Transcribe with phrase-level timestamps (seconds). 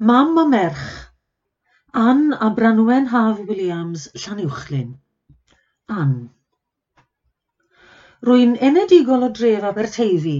[0.00, 1.10] Mam a merch
[1.92, 4.92] Ann a Branwen Haf Williams Llanuwchllyn
[5.88, 6.12] Ann
[8.28, 10.36] Rwy'n enedigol o dref Aberteifi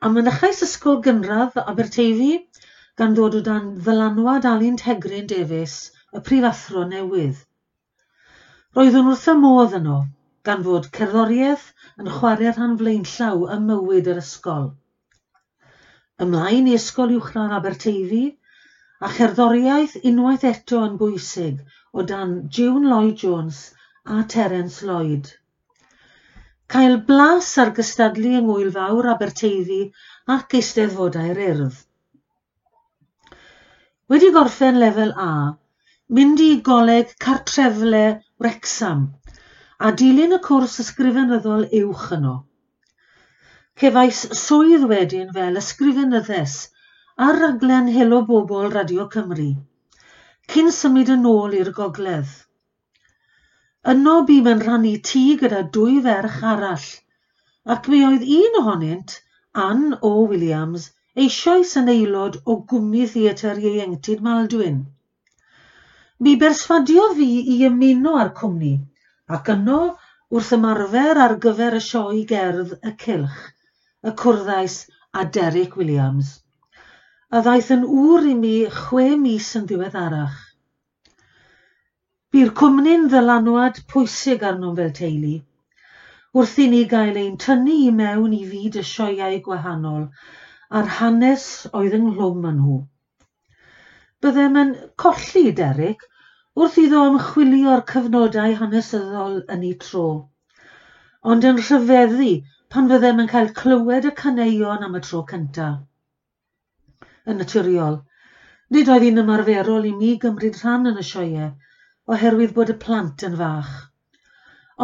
[0.00, 2.30] a mynychais Ysgol Gynradd Aberteifi
[2.96, 5.76] gan ddod o dan ddylanwad Alun Tegrin Davies,
[6.16, 7.36] y prifathro newydd.
[8.72, 10.00] Roeddwn wrth y modd yno,
[10.48, 11.68] gan fod cerddoriaeth
[12.00, 14.70] yn chwarae rhan flaenllaw ym mywyd yr ysgol.
[16.24, 18.26] Ymlaen i Ysgol Uwchradd Aberteifi,
[19.00, 21.60] a cherddoriaeth unwaith eto yn bwysig
[21.92, 23.60] o dan June Lloyd-Jones
[24.16, 25.30] a Terence Lloyd.
[26.74, 29.80] Cael blas ar gystadlu yng Ngwylfawr Aberteifi
[30.34, 31.78] ac eisteddfodau'r urdd.
[34.10, 35.32] Wedi gorffen lefel A,
[36.18, 38.04] mynd i goleg cartrefle
[38.42, 39.08] Wrexham
[39.80, 42.34] a dilyn y cwrs ysgrifenyddol uwch yno.
[43.80, 46.56] Cefais swydd wedyn fel ysgrifenyddes
[47.24, 49.50] ar raglen Helo Bobol Radio Cymru
[50.52, 52.30] cyn symud yn ôl i'r gogledd.
[53.92, 56.86] Yno bu mewn rhannu tŷ gyda dwy ferch arall
[57.74, 59.18] ac mi oedd un ohonynt,
[59.66, 60.14] Ann O.
[60.32, 60.88] Williams,
[61.26, 64.82] eisoes yn aelod o gwmni theatr ieuenctid Maldwyn.
[66.24, 68.76] Mi berswadio fi i ymuno â'r cwmni
[69.38, 69.80] ac yno
[70.32, 73.40] wrth ymarfer ar gyfer y sioe gerdd Y Cylch,
[74.08, 76.38] y cwrddais a Derek Williams
[77.30, 80.38] a ddaeth yn ŵr i mi chwe mis yn ddiweddarach.
[82.34, 85.34] Bu'r cwmni'n ddylanwad pwysig arnom fel teulu,
[86.40, 90.08] wrth i ni gael ein tynnu i mewn i fyd y sioiau gwahanol
[90.80, 91.44] a'r hanes
[91.80, 92.78] oedd ynghlwm yn nhw.
[94.26, 94.72] Byddem yn
[95.04, 96.02] colli Derek
[96.58, 100.08] wrth iddo ymchwilio'r cyfnodau hanesyddol yn ei tro,
[101.34, 102.32] ond yn rhyfeddu
[102.74, 105.78] pan fyddem yn cael clywed y caneuon am y tro cyntaf
[107.26, 108.00] yn naturiol.
[108.74, 111.48] Nid oedd hi'n ymarferol i mi gymryd rhan yn y sioe,
[112.14, 113.72] oherwydd bod y plant yn fach.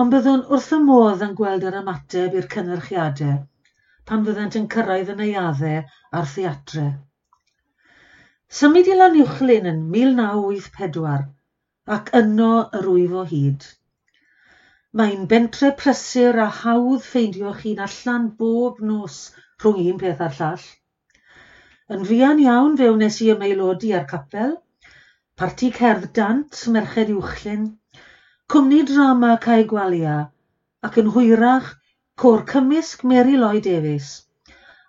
[0.01, 3.37] Ond byddwn wrth y modd yn gweld yr ymateb i'r cynnyrchiadau,
[4.09, 5.79] pan fyddant yn cyrraedd yn eiaddau
[6.19, 6.87] a'r theatre.
[8.59, 11.25] Symud i lan uwchlyn yn 1984
[11.97, 13.65] ac yno yr wyf o hyd.
[15.01, 19.19] Mae'n bentre prysur a hawdd ffeindio chi'n allan bob nos
[19.63, 20.69] rhwng un peth a'r llall.
[21.95, 24.55] Yn fuan iawn fe wnes i ymaelodi ar capel,
[25.41, 27.69] parti cerdd dant Merched uwchlyn,
[28.55, 30.17] cwmni drama Cae Gwalia
[30.89, 31.69] ac yn hwyrach
[32.25, 34.11] cwr Cymysg Mary Lloyd Davies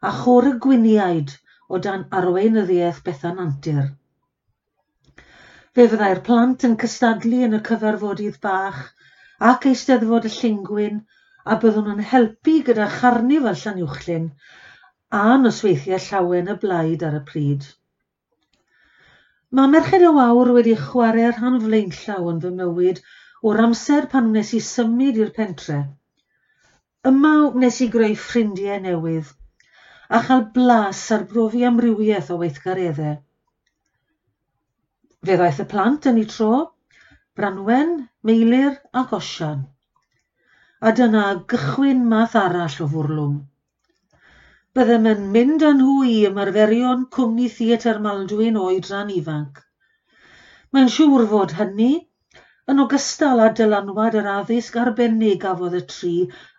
[0.09, 1.37] a chwr y Gwyniaid
[1.69, 3.85] o dan arweinyddiaeth Bethan Antur.
[5.77, 8.85] Fe fyddai'r plant yn cystadlu yn y cyfarfodydd bach
[9.53, 11.03] ac eisteddfod y Llingwyn
[11.45, 14.31] a byddwn yn helpu gyda charnifal Llanuwchlyn
[15.15, 17.67] a nosweithiau llawen y blaid ar y pryd.
[19.55, 22.99] Mae Merched y Wawr wedi chwarae rhan flaenllaw yn fy mywyd
[23.47, 25.79] o'r amser pan wnes i symud i'r pentre.
[27.07, 29.31] Yma wnes i greu ffrindiau newydd
[30.09, 33.15] a chael blas ar brofi amrywiaeth o weithgareddau.
[35.27, 36.51] Fe ddaeth y plant yn ei tro,
[37.37, 37.97] Branwen,
[38.27, 39.67] Meilir a gosian.
[40.81, 43.37] A dyna gychwyn math arall o fwrlwm.
[44.77, 49.55] Byddem yn mynd â nhw i ymarferion cwmni Theatr Maldwyn oedran ifanc.
[50.75, 51.87] Mae'n siŵr fod hynny,
[52.73, 56.11] yn ogystal â dylanwad yr addysg arbennig gafodd y tri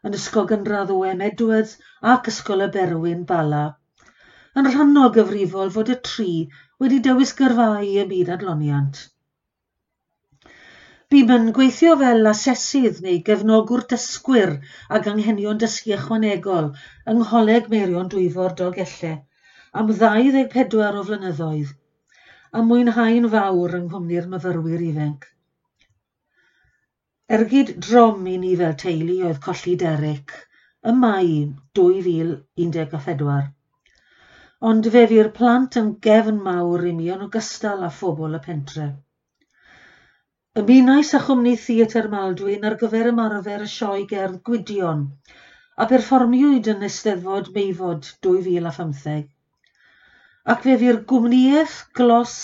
[0.09, 1.77] yn Ysgol Gynradd Owen Edwards
[2.15, 3.63] ac Ysgol y Berwyn Bala,
[4.59, 6.33] yn rhannol gyfrifol fod y tri
[6.83, 9.05] wedi dewis gyrfau y byd adloniant.
[11.13, 14.51] Bym yn gweithio fel asesydd neu gefnogwr dysgwyr
[14.97, 16.67] ag anghenion dysgu ychwanegol
[17.13, 19.15] yng Ngholeg Meirion Dwyfor Dolgellau
[19.83, 21.73] am ddau ddeg pedwar o flynyddoedd
[22.59, 25.25] a mwynhau'n fawr yng Nghwmni'r Myfyrwyr ifanc.
[27.39, 30.37] Ergyd drom i ni fel teulu oedd colli Derek
[30.93, 31.33] ym Mai
[31.81, 33.41] 2014.
[34.73, 38.95] Ond fe fu'r plant yn gefn mawr i mi yn ogystal â phobl y pentre.
[40.59, 45.05] Ymunais â chwmni Theatr Maldwyn ar gyfer ymarfer y sioe gerdd Gwydion
[45.85, 49.29] a perfformiwyd yn Eisteddfod Meifod dwy fil a phymtheg
[50.55, 52.35] ac fe fu'r gwmnïaeth, glos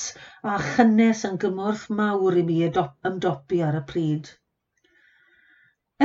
[0.54, 4.30] a chynnes yn gymorth mawr i mi ymdopi ar y pryd.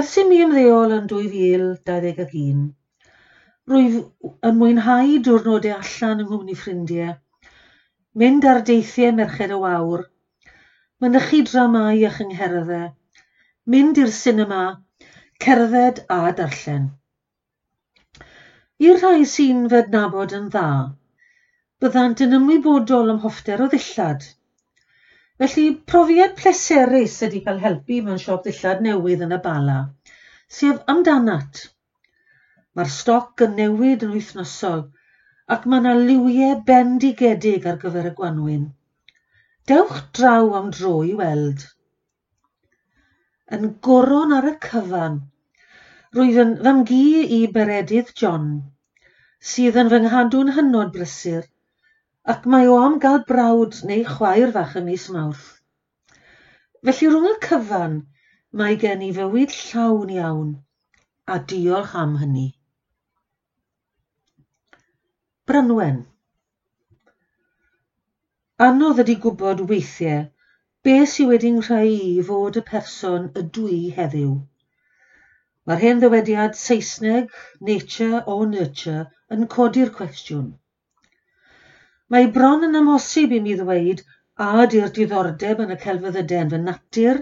[0.02, 2.68] Ers i mi ymddeol yn 2021,
[3.70, 4.04] rwyf
[4.50, 7.18] yn mwynhau diwrnodau allan yng Nghymru Ffrindiau,
[8.24, 10.10] mynd ar deithiau Merched y Wawr
[11.04, 12.88] mynychu dramâu a chyngherddau,
[13.74, 14.63] mynd i'r sinema,
[15.44, 16.88] cerdded a darllen.
[18.88, 20.72] I'r rhai sy'n fy adnabod yn dda,
[21.84, 24.25] byddant yn ymwybodol am hoffter o ddillad.
[25.40, 29.78] Felly profiad pleserus ydy cael helpu mewn siop ddillad newydd yn y bala,
[30.60, 31.62] sef amdanat.
[32.75, 34.84] Mae'r stoc yn newid yn wythnosol
[35.56, 38.68] ac mae yna liwiau bendigedig ar gyfer y gwanwyn.
[39.69, 41.66] Dewch draw am dro i weld.
[43.56, 45.19] Yn goron ar y cyfan
[46.18, 47.01] rwyf yn fy
[47.36, 48.48] i Beredydd John,
[49.51, 51.45] sydd yn fy nghadw'n hynod brysur,
[52.33, 55.45] ac mae o am gael brawd neu chwaer fach ym mis Mawrth.
[56.89, 57.98] Felly rhwng y cyfan
[58.62, 60.54] mae gen i fywyd llawn iawn,
[61.30, 62.48] a diolch am hynny.
[65.45, 66.07] Brynwen
[68.66, 70.24] Anodd ydy gwybod weithiau
[70.86, 74.34] be sydd wedi'n rhai i fod y person ydw i heddiw.
[75.70, 77.38] Mae'r hen ddywediad Saesneg
[77.70, 80.50] nature or nurture yn codi'r cwestiwn.
[82.12, 84.04] Mae bron yn amhosib i mi ddweud
[84.48, 87.22] a ydy'r diddordeb yn y celfyddydau yn fy natur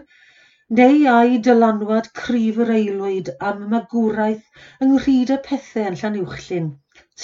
[0.82, 6.74] neu a'i dylanwad cryf yr aelwyd am magwraeth ynghyd y pethau yn Llanuwchlyn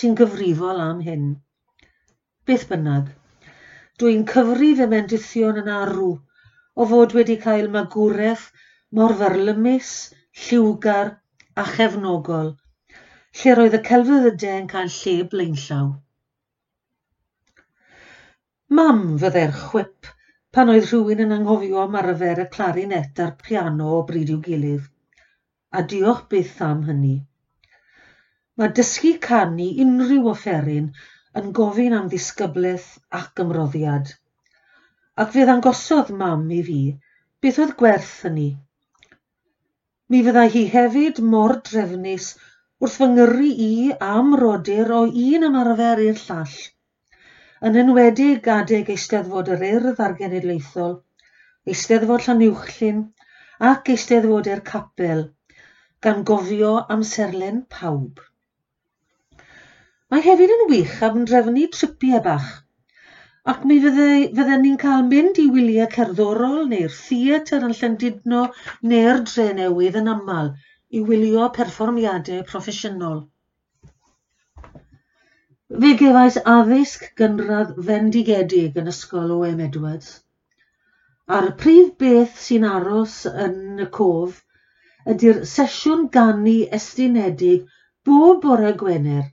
[0.01, 1.27] sy'n gyfrifol am hyn.
[2.45, 3.11] Beth bynnag.
[4.01, 8.45] Dwi'n cyfri fy mendithion yn arw o fod wedi cael magwraeth
[8.99, 9.89] mor fyrlymus,
[10.45, 11.11] lliwgar
[11.63, 12.49] a chefnogol,
[13.41, 15.91] lle roedd y celfyddydau yn cael lle blaenllaw.
[18.79, 20.09] Mam fyddai'r chwip
[20.57, 24.89] pan oedd rhywun yn anghofio am arfer y clarinet a'r piano o bryd i'w gilydd.
[25.77, 27.15] A diolch byth am hynny.
[28.57, 30.89] Mae dysgu canu unrhyw offeryn
[31.39, 32.89] yn gofyn am ddisgyblaeth
[33.19, 34.11] ac ymroddiad,
[35.23, 36.81] ac fe ddangosodd mam i fi
[37.45, 38.49] beth oedd gwerth hynny.
[40.09, 42.27] Mi fyddai hi hefyd mor drefnus
[42.83, 43.73] wrth fy ngyrru i
[44.09, 46.57] am rodyr o un ymarfer i'r llall,
[47.69, 50.97] yn enwedig adeg Eisteddfod yr Urdd a'r Genedlaethol,
[51.73, 52.99] Eisteddfod Llanuwchlyn
[53.71, 55.23] ac Eisteddfod i'r Capel,
[56.03, 58.19] gan gofio amserlen pawb.
[60.13, 62.49] Mae hefyd yn wych am drefnu tripiau bach,
[63.53, 68.41] ac mi fydden ni'n cael mynd i wyliau cerddorol neu'r theatr yn Llandudno
[68.91, 70.51] neu'r Dre Newydd yn aml
[70.99, 73.17] i wylio perfformiadau proffesiynol.
[75.81, 80.15] Fe gefais addysg gynradd fendigedig yn ysgol OM Edwards.
[81.39, 84.43] A'r prif beth sy'n aros yn y cof
[85.15, 87.65] ydy'r sesiwn ganu estynedig
[88.05, 89.31] bob bore Gwener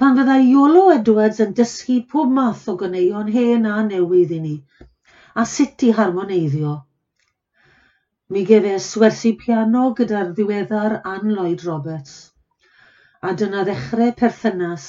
[0.00, 4.56] pan fyddai Iolo Edwards yn dysgu pob math o ganeuon hen a newydd i ni,
[5.40, 6.76] a sut i harmoneiddio.
[8.30, 12.16] Mi gef swersi piano gyda'r ddiweddar Ann Lloyd Roberts
[13.26, 14.86] a dyna ddechrau perthynas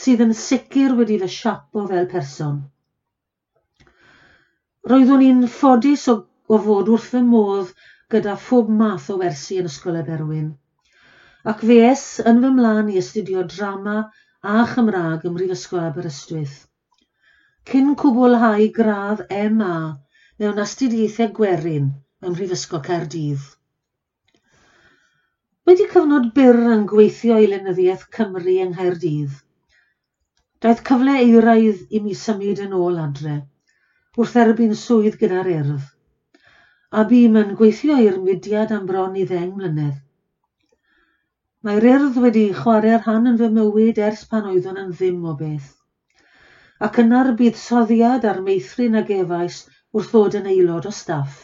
[0.00, 2.58] sydd yn sicr wedi fy siapo fel person.
[4.90, 6.16] Roeddwn i'n ffodus o,
[6.52, 7.70] o fod wrth fy modd
[8.12, 10.50] gyda phob math o wersi yn Ysgol Eberwyn,
[11.52, 13.96] ac fe es yn fy mlaen i astudio drama
[14.42, 16.54] a Chymraeg ym Mhrifysgol Aberystwyth.
[17.70, 19.20] Cyn cwblhau gradd
[19.58, 19.74] MA
[20.42, 21.84] mewn astudiaethau gwerin
[22.26, 23.44] ym Mhrifysgol Caerdydd.
[25.62, 29.38] Wedi cyfnod byr yn gweithio i Lenyddiaeth Cymru yng Nghaerdydd,
[30.66, 33.38] daeth cyfle eiraidd i mi symud yn ôl adre,
[34.18, 35.86] wrth erbyn swydd gyda'r urdd,
[36.90, 40.02] a bu yn gweithio i'r mudiad am bron i ddeng mlynedd
[41.66, 45.68] Mae'r Urdd wedi chwarae'r rhan yn fy mywyd ers pan oeddwn yn ddim o beth,
[46.86, 49.58] ac yna'r buddsoddiad ar meithrin a gefais
[49.94, 51.36] wrth fod yn aelod o staff.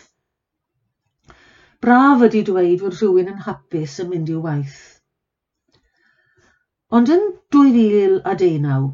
[1.87, 4.82] Braf ydy dweud fod rhywun yn hapus yn mynd i'w waith.
[6.98, 7.25] Ond yn
[7.58, 8.90] 2019,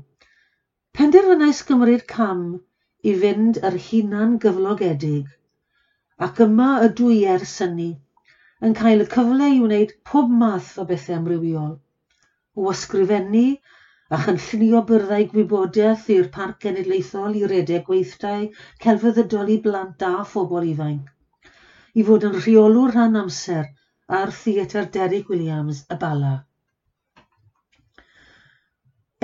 [1.01, 2.47] penderfynais gymryd cam
[3.01, 5.33] i fynd yr hunan gyflogedig
[6.29, 7.93] ac yma ydw i ers hynny
[8.65, 11.73] yn cael y cyfle i wneud pob math o bethau amrywiol.
[12.57, 13.47] O ysgrifennu
[14.15, 18.49] a chynllunio byrddau gwybodaeth i'r Parc Genedlaethol i redeg gweithdai,
[19.57, 21.11] i blant a phobl ifanc.
[21.99, 23.69] I fod yn rheolwr rhan amser
[24.21, 26.35] a'r Theatr Derek Williams y Bala.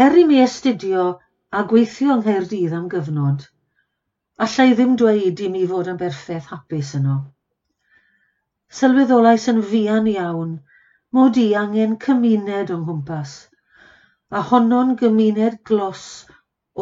[0.06, 1.08] Er i mi astudio
[1.50, 3.48] a gweithio yng Nghaerdydd am gyfnod,
[4.46, 7.20] allai ddim dweud i mi fod yn berffaith hapus yno.
[8.78, 10.50] Sylweddolais yn fuan iawn
[11.16, 13.32] mod i angen cymuned o'n nghwmpas,
[14.38, 16.04] a honno'n gymuned glos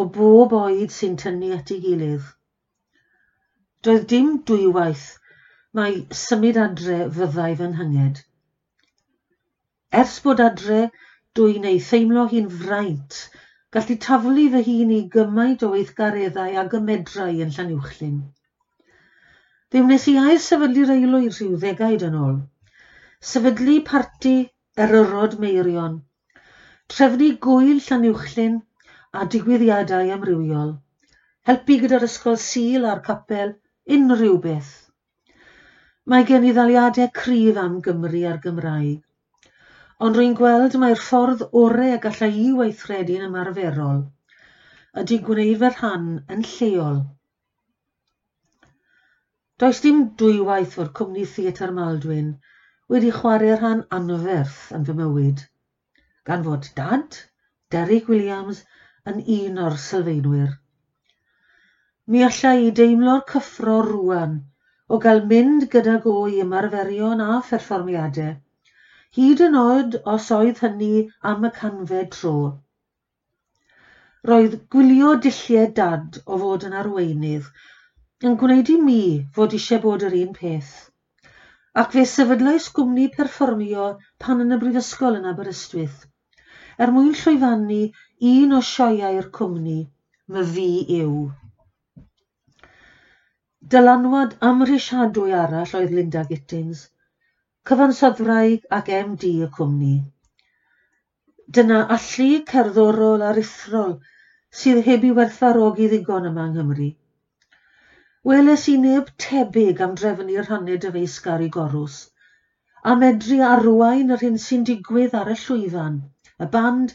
[0.00, 2.26] o bob oed sy'n tynnu at ei gilydd.
[3.86, 5.06] Doedd dim dwywaith
[5.78, 8.20] mae symud adre fyddai fy nghynged.
[10.02, 10.80] Ers bod adre,
[11.38, 13.22] dwi'n ei theimlo hi'n fraint,
[13.76, 18.18] gallu taflu fy hun i gymaint o weithgareddau a gymedrau yn Llanuwchllyn.
[19.74, 22.36] Fe wnes i ail sefydlu'r aelwyd rhyw ddegaid yn ôl.
[23.30, 24.30] Sefydlu parti
[24.84, 25.98] Eryrod Meirion,
[26.94, 28.54] trefnu gwyl Llanuwchlyn
[29.20, 30.70] a digwyddiadau amrywiol,
[31.50, 33.52] helpu gyda'r ysgol sil a'r capel,
[33.98, 34.72] unrhyw beth.
[36.08, 39.04] Mae gen i ddaliadau cryf am Gymru a'r Gymraeg,
[40.00, 44.00] ond rwy'n gweld mae'r ffordd orau y gallai i weithredu'n ymarferol.
[45.04, 47.00] Ydy gwneud fy rhan yn lleol.
[49.62, 52.26] Does dim dwywaith o'r cwmni Theatr Maldwyn
[52.92, 55.40] wedi chwarae rhan anferth yn fy mywyd,
[56.28, 57.16] gan fod dad,
[57.74, 58.60] Derek Williams,
[59.12, 60.52] yn un o'r sylfaenwyr.
[62.06, 64.36] Mi allai i deimlo'r cyffro rŵan
[64.94, 68.36] o gael mynd gyda go i ymarferion a pherfformiadau,
[69.18, 70.92] hyd yn oed os oedd hynny
[71.32, 72.36] am y canfed tro.
[74.30, 77.50] Roedd gwylio dulliau dad o fod yn arweinydd
[78.26, 79.02] yn gwneud i mi
[79.34, 80.70] fod eisiau bod yr un peth,
[81.82, 83.84] ac fe sefydlais gwmni perfformio
[84.24, 86.00] pan yn y brifysgol yn Aberystwyth,
[86.82, 87.78] er mwyn llwyfannu
[88.32, 89.78] un o sioiau'r cwmni,
[90.34, 90.66] my Fi
[90.98, 91.14] Yw.
[93.76, 96.84] Dylanwad amhrisiadwy arall oedd Linda Gittins,
[97.70, 99.96] cyfansoddwraig ac MD y cwmni.
[101.54, 104.00] Dyna allu cerddorol aruthrol
[104.62, 106.96] sydd heb i werthfarogi ddigon yma yng Nghymru.
[108.28, 111.94] Weles i neb tebyg am drefnu rhannau dyfeisgar i gorws,
[112.90, 115.94] a medru arwain yr hyn sy'n digwydd ar y llwyfan,
[116.44, 116.92] y band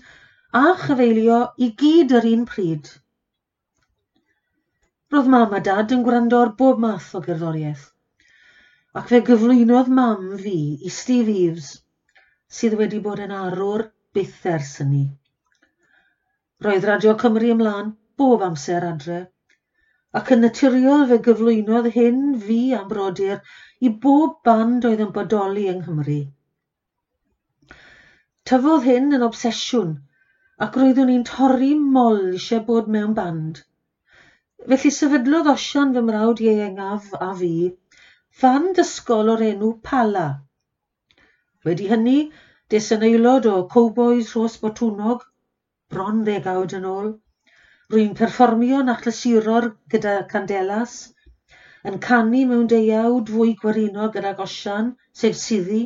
[0.59, 2.91] a chyfeilio i gyd yr un pryd.
[5.15, 7.89] Roedd mam a dad yn gwrando ar bob math o gerddoriaeth,
[9.01, 11.73] ac fe gyflwynodd mam fi i Steve Eves,
[12.59, 15.05] sydd wedi bod yn arwr byth ers hynny.
[16.67, 19.23] Roedd Radio Cymru ymlaen bob amser adre,
[20.19, 23.39] ac yn naturiol fe gyflwynodd hyn fi am brodyr
[23.87, 26.17] i bob band oedd yn bodoli yng Nghymru.
[28.49, 29.93] Tyfodd hyn yn obsesiwn
[30.65, 33.63] ac roeddwn i'n torri mol eisiau bod mewn band.
[34.71, 37.53] Felly sefydlodd osian fy mrawd ieuengaf a fi
[38.43, 40.27] fan dysgol o'r enw Pala.
[41.65, 42.17] Wedi hynny,
[42.73, 45.25] des yn aelod o Cowboys Rhos Botwnog,
[45.93, 47.11] bron ddegawd yn ôl,
[47.91, 50.93] Rwy'n perfformio achlysuror gyda Candelas,
[51.89, 55.81] yn canu mewn deiawd fwy gwarinol gyda gosian, sef Siddi,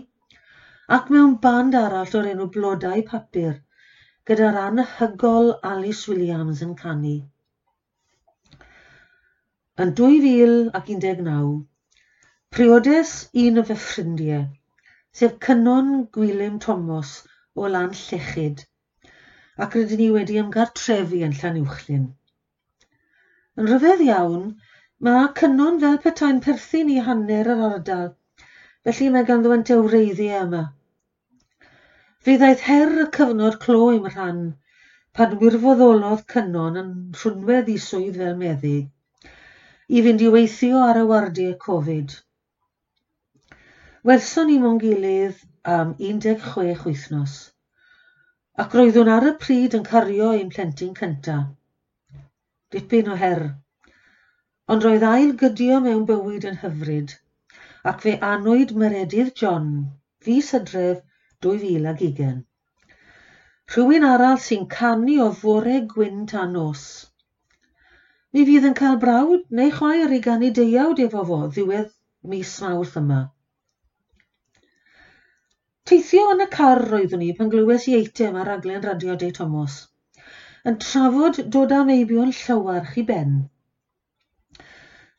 [0.98, 3.56] ac mewn band arall o'r enw Blodau Papur,
[4.30, 7.16] gyda'r anhygol Alice Williams yn canu.
[9.86, 11.52] Yn 2019,
[12.58, 14.48] priodes un o fy ffrindiau,
[15.22, 17.18] sef Cynon Gwilym Thomas
[17.56, 18.68] o Lan Llechyd,
[19.66, 22.04] ac rydyn ni wedi ymgartrefu yn Llanuwchlyn.
[23.58, 24.44] Yn rhyfedd iawn,
[25.08, 28.12] mae Cynon fel petai'n perthyn i hanner yr ardal,
[28.86, 30.62] felly mae ganddo yn tewreiddiau yma.
[32.28, 34.46] Fe ddaeth her y cyfnod clo im rhan,
[35.18, 38.76] pan wirfoddolodd Cynon yn rhwnwedd i swydd fel meddu,
[39.90, 42.18] i fynd i weithio ar y wardiau Covid.
[44.06, 45.46] Welson ni mewn gilydd
[45.78, 47.40] am 16 wythnos
[48.64, 51.34] ac roeddwn ar y pryd yn cario ein plentyn cynta.
[52.74, 53.44] Dipyn o her.
[54.74, 57.14] Ond roedd ail gydio mewn bywyd yn hyfryd,
[57.92, 59.70] ac fe anwyd Meredydd John,
[60.26, 61.04] fis hydref
[61.46, 62.42] 2020.
[63.76, 66.84] Rhywun arall sy'n canu o fore gwyn tan nos.
[68.34, 71.94] Mi fydd yn cael brawd neu chwaer i gannu deiawd efo fo ddiwedd
[72.34, 73.22] mis mawrth yma.
[75.88, 79.76] Teithio yn y car roeddwn i pan glywes i eitem ar raglen radio De Thomas,
[80.72, 83.38] yn trafod dod am eibion llywarch i ben.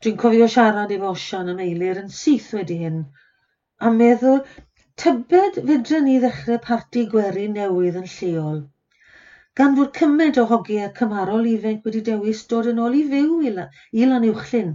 [0.05, 3.01] Dwi'n cofio siarad efo Osian am eilir yn syth wedi hyn,
[3.81, 4.43] a meddwl
[5.05, 8.63] tybed fedrwn ni ddechrau parti gweri newydd yn lleol
[9.59, 13.57] gan fod cymaint o hogiau cymarol ifanc wedi dewis dod yn ôl i fyw i,
[13.57, 14.75] la, i lan uwchlyn.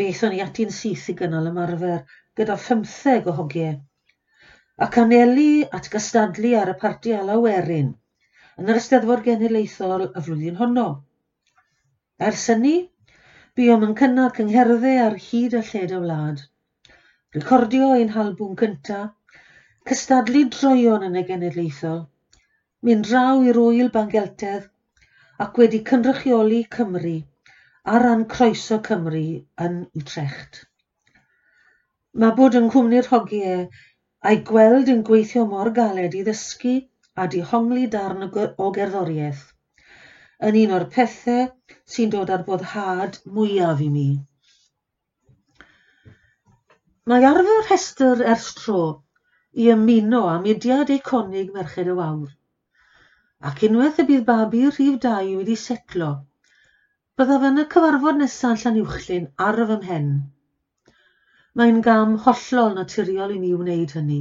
[0.00, 2.02] Fethon ni ati'n syth i gynnal ymarfer
[2.40, 3.78] gyda phymtheg o hogiau
[4.84, 7.94] ac anelu at gystadlu ar y Parti Ala Werin
[8.60, 10.84] yn yr Eisteddfod Genedlaethol y flwyddyn honno.
[12.26, 12.74] Ers hynny,
[13.56, 16.44] buom yn cynnal cyngherddau ar hyd y lled y wlad,
[17.38, 19.40] recordio ein halbwm cyntaf,
[19.88, 22.04] cystadlu droion yn y genedlaethol,
[22.84, 24.68] mynd draw i'r wyl Bangeltedd
[25.46, 27.16] ac wedi cynrychioli Cymru
[27.94, 29.26] ar ran croeso Cymru
[29.68, 30.64] yn Utrecht.
[32.12, 33.68] Mae bod yn cwmni'r hogiau
[34.24, 36.76] a'i gweld yn gweithio mor galed i ddysgu
[37.22, 39.42] a dehongli darn o gerddoriaeth,
[40.48, 41.44] yn un o'r pethau
[41.94, 44.08] sy'n dod ar boddhad mwyaf i mi.
[47.12, 48.80] Mae arfer rhestr ers tro
[49.64, 52.32] i ymuno â mudiad eiconig Merched y Wawr,
[53.50, 56.10] ac unwaith y bydd babi rhif dau wedi setlo,
[57.16, 60.10] byddaf yn y cyfarfod nesaf Llanuwchllyn ar fy mhen
[61.58, 64.18] Mae'n gam hollol naturiol i ni wneud hynny,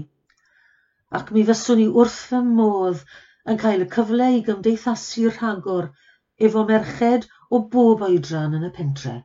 [1.19, 3.01] ac mi fyswn i wrth fy modd
[3.53, 5.89] yn cael y cyfle i gymdeithasu rhagor
[6.49, 9.17] efo merched o bob oedran yn y pentre.